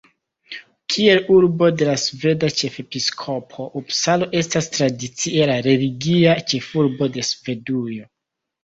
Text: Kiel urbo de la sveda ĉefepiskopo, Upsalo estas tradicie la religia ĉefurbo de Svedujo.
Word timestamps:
Kiel 0.93 1.19
urbo 1.35 1.69
de 1.81 1.87
la 1.89 1.93
sveda 2.05 2.49
ĉefepiskopo, 2.61 3.69
Upsalo 3.83 4.31
estas 4.43 4.73
tradicie 4.79 5.49
la 5.55 5.63
religia 5.71 6.37
ĉefurbo 6.55 7.15
de 7.19 7.31
Svedujo. 7.35 8.15